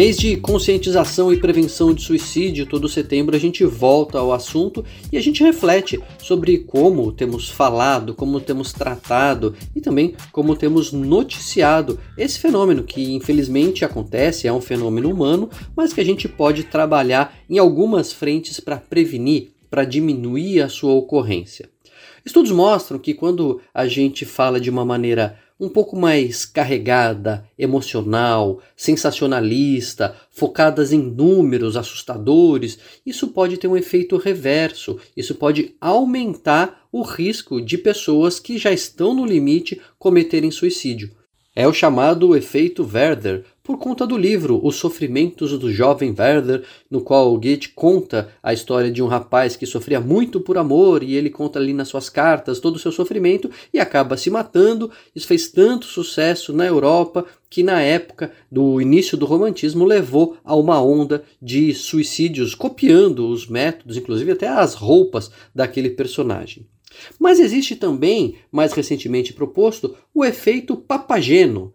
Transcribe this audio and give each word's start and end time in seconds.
Mês 0.00 0.16
de 0.16 0.34
conscientização 0.38 1.30
e 1.30 1.38
prevenção 1.38 1.92
de 1.92 2.00
suicídio, 2.00 2.64
todo 2.64 2.88
setembro 2.88 3.36
a 3.36 3.38
gente 3.38 3.66
volta 3.66 4.18
ao 4.18 4.32
assunto 4.32 4.82
e 5.12 5.18
a 5.18 5.20
gente 5.20 5.42
reflete 5.44 6.00
sobre 6.18 6.56
como 6.56 7.12
temos 7.12 7.50
falado, 7.50 8.14
como 8.14 8.40
temos 8.40 8.72
tratado 8.72 9.54
e 9.76 9.80
também 9.82 10.14
como 10.32 10.56
temos 10.56 10.90
noticiado 10.90 12.00
esse 12.16 12.38
fenômeno 12.38 12.82
que 12.82 13.12
infelizmente 13.12 13.84
acontece, 13.84 14.48
é 14.48 14.52
um 14.54 14.62
fenômeno 14.62 15.10
humano, 15.10 15.50
mas 15.76 15.92
que 15.92 16.00
a 16.00 16.04
gente 16.04 16.26
pode 16.26 16.64
trabalhar 16.64 17.38
em 17.46 17.58
algumas 17.58 18.10
frentes 18.10 18.58
para 18.58 18.78
prevenir, 18.78 19.50
para 19.68 19.84
diminuir 19.84 20.62
a 20.62 20.70
sua 20.70 20.94
ocorrência. 20.94 21.68
Estudos 22.24 22.52
mostram 22.52 22.98
que 22.98 23.12
quando 23.12 23.60
a 23.74 23.86
gente 23.86 24.24
fala 24.24 24.58
de 24.58 24.70
uma 24.70 24.84
maneira 24.84 25.38
um 25.60 25.68
pouco 25.68 25.94
mais 25.94 26.46
carregada, 26.46 27.46
emocional, 27.58 28.62
sensacionalista, 28.74 30.16
focadas 30.30 30.90
em 30.90 30.98
números 30.98 31.76
assustadores, 31.76 32.78
isso 33.04 33.28
pode 33.28 33.58
ter 33.58 33.68
um 33.68 33.76
efeito 33.76 34.16
reverso, 34.16 34.98
isso 35.14 35.34
pode 35.34 35.76
aumentar 35.78 36.88
o 36.90 37.02
risco 37.02 37.60
de 37.60 37.76
pessoas 37.76 38.40
que 38.40 38.56
já 38.56 38.72
estão 38.72 39.12
no 39.14 39.26
limite 39.26 39.78
cometerem 39.98 40.50
suicídio. 40.50 41.19
É 41.60 41.68
o 41.68 41.74
chamado 41.74 42.34
efeito 42.34 42.88
Werder, 42.90 43.44
por 43.62 43.76
conta 43.76 44.06
do 44.06 44.16
livro 44.16 44.58
Os 44.64 44.76
Sofrimentos 44.76 45.58
do 45.58 45.70
Jovem 45.70 46.14
Werder, 46.18 46.62
no 46.90 47.02
qual 47.02 47.36
Goethe 47.36 47.68
conta 47.74 48.30
a 48.42 48.54
história 48.54 48.90
de 48.90 49.02
um 49.02 49.06
rapaz 49.06 49.56
que 49.56 49.66
sofria 49.66 50.00
muito 50.00 50.40
por 50.40 50.56
amor 50.56 51.02
e 51.02 51.14
ele 51.14 51.28
conta 51.28 51.58
ali 51.58 51.74
nas 51.74 51.88
suas 51.88 52.08
cartas 52.08 52.60
todo 52.60 52.76
o 52.76 52.78
seu 52.78 52.90
sofrimento 52.90 53.50
e 53.74 53.78
acaba 53.78 54.16
se 54.16 54.30
matando. 54.30 54.90
Isso 55.14 55.26
fez 55.26 55.48
tanto 55.50 55.84
sucesso 55.84 56.50
na 56.50 56.64
Europa 56.64 57.26
que 57.50 57.62
na 57.62 57.82
época 57.82 58.32
do 58.50 58.80
início 58.80 59.18
do 59.18 59.26
romantismo 59.26 59.84
levou 59.84 60.38
a 60.42 60.56
uma 60.56 60.80
onda 60.82 61.22
de 61.42 61.74
suicídios 61.74 62.54
copiando 62.54 63.28
os 63.28 63.46
métodos, 63.46 63.98
inclusive 63.98 64.32
até 64.32 64.48
as 64.48 64.72
roupas 64.72 65.30
daquele 65.54 65.90
personagem. 65.90 66.66
Mas 67.18 67.38
existe 67.38 67.76
também, 67.76 68.36
mais 68.50 68.72
recentemente 68.72 69.32
proposto, 69.32 69.96
o 70.14 70.24
efeito 70.24 70.76
Papageno, 70.76 71.72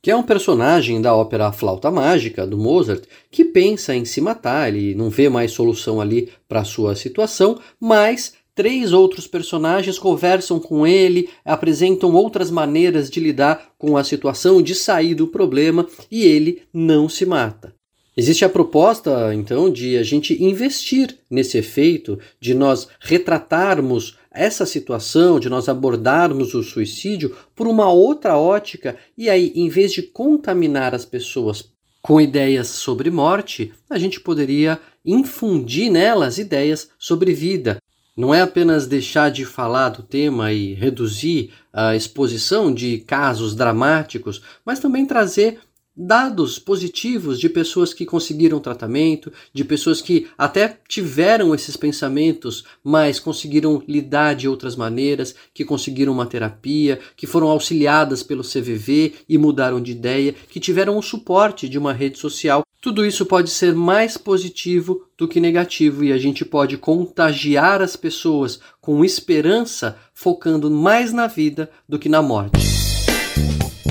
que 0.00 0.10
é 0.10 0.16
um 0.16 0.22
personagem 0.22 1.00
da 1.00 1.14
ópera 1.14 1.52
Flauta 1.52 1.90
Mágica, 1.90 2.46
do 2.46 2.56
Mozart, 2.56 3.04
que 3.30 3.44
pensa 3.44 3.94
em 3.94 4.04
se 4.04 4.20
matar, 4.20 4.68
ele 4.68 4.94
não 4.94 5.10
vê 5.10 5.28
mais 5.28 5.50
solução 5.52 6.00
ali 6.00 6.30
para 6.48 6.64
sua 6.64 6.94
situação, 6.94 7.58
mas 7.80 8.34
três 8.54 8.92
outros 8.92 9.26
personagens 9.26 9.98
conversam 9.98 10.58
com 10.58 10.86
ele, 10.86 11.28
apresentam 11.44 12.14
outras 12.14 12.50
maneiras 12.50 13.10
de 13.10 13.20
lidar 13.20 13.70
com 13.78 13.96
a 13.96 14.04
situação, 14.04 14.62
de 14.62 14.74
sair 14.74 15.14
do 15.14 15.28
problema, 15.28 15.86
e 16.10 16.24
ele 16.24 16.62
não 16.72 17.08
se 17.08 17.24
mata. 17.24 17.74
Existe 18.16 18.44
a 18.44 18.48
proposta, 18.48 19.32
então, 19.32 19.70
de 19.70 19.96
a 19.96 20.02
gente 20.02 20.42
investir 20.42 21.16
nesse 21.30 21.56
efeito, 21.56 22.18
de 22.40 22.52
nós 22.52 22.88
retratarmos 22.98 24.18
essa 24.38 24.64
situação, 24.64 25.40
de 25.40 25.48
nós 25.50 25.68
abordarmos 25.68 26.54
o 26.54 26.62
suicídio 26.62 27.36
por 27.56 27.66
uma 27.66 27.90
outra 27.90 28.36
ótica 28.38 28.96
e 29.16 29.28
aí, 29.28 29.52
em 29.54 29.68
vez 29.68 29.92
de 29.92 30.02
contaminar 30.02 30.94
as 30.94 31.04
pessoas 31.04 31.72
com 32.00 32.20
ideias 32.20 32.68
sobre 32.68 33.10
morte, 33.10 33.72
a 33.90 33.98
gente 33.98 34.20
poderia 34.20 34.80
infundir 35.04 35.90
nelas 35.90 36.38
ideias 36.38 36.90
sobre 36.98 37.34
vida. 37.34 37.78
Não 38.16 38.34
é 38.34 38.40
apenas 38.40 38.86
deixar 38.86 39.30
de 39.30 39.44
falar 39.44 39.90
do 39.90 40.02
tema 40.02 40.52
e 40.52 40.74
reduzir 40.74 41.52
a 41.72 41.94
exposição 41.94 42.72
de 42.72 42.98
casos 42.98 43.54
dramáticos, 43.54 44.42
mas 44.64 44.80
também 44.80 45.06
trazer 45.06 45.60
dados 45.98 46.60
positivos 46.60 47.40
de 47.40 47.48
pessoas 47.48 47.92
que 47.92 48.06
conseguiram 48.06 48.60
tratamento, 48.60 49.32
de 49.52 49.64
pessoas 49.64 50.00
que 50.00 50.28
até 50.38 50.78
tiveram 50.86 51.52
esses 51.52 51.76
pensamentos, 51.76 52.64
mas 52.84 53.18
conseguiram 53.18 53.82
lidar 53.88 54.34
de 54.34 54.46
outras 54.46 54.76
maneiras, 54.76 55.34
que 55.52 55.64
conseguiram 55.64 56.12
uma 56.12 56.26
terapia, 56.26 57.00
que 57.16 57.26
foram 57.26 57.48
auxiliadas 57.48 58.22
pelo 58.22 58.44
CVV 58.44 59.14
e 59.28 59.36
mudaram 59.36 59.80
de 59.80 59.90
ideia, 59.90 60.34
que 60.48 60.60
tiveram 60.60 60.96
o 60.96 61.02
suporte 61.02 61.68
de 61.68 61.78
uma 61.78 61.92
rede 61.92 62.18
social. 62.18 62.62
Tudo 62.80 63.04
isso 63.04 63.26
pode 63.26 63.50
ser 63.50 63.74
mais 63.74 64.16
positivo 64.16 65.04
do 65.18 65.26
que 65.26 65.40
negativo 65.40 66.04
e 66.04 66.12
a 66.12 66.18
gente 66.18 66.44
pode 66.44 66.76
contagiar 66.76 67.82
as 67.82 67.96
pessoas 67.96 68.60
com 68.80 69.04
esperança, 69.04 69.98
focando 70.14 70.70
mais 70.70 71.12
na 71.12 71.26
vida 71.26 71.68
do 71.88 71.98
que 71.98 72.08
na 72.08 72.22
morte. 72.22 72.67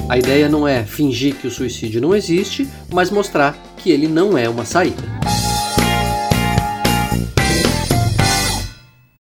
A 0.09 0.18
ideia 0.18 0.47
não 0.47 0.66
é 0.66 0.85
fingir 0.85 1.35
que 1.35 1.47
o 1.47 1.51
suicídio 1.51 2.00
não 2.01 2.16
existe, 2.16 2.66
mas 2.94 3.12
mostrar 3.12 3.57
que 3.75 3.91
ele 3.91 4.07
não 4.07 4.38
é 4.38 4.47
uma 4.47 4.63
saída. 4.63 5.17